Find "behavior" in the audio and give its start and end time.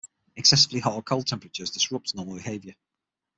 2.37-2.73